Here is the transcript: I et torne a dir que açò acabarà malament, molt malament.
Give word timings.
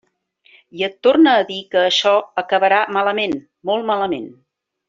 I 0.79 0.85
et 0.87 0.95
torne 1.07 1.33
a 1.33 1.43
dir 1.51 1.59
que 1.75 1.83
açò 1.91 2.15
acabarà 2.45 2.81
malament, 2.99 3.39
molt 3.71 3.91
malament. 3.95 4.31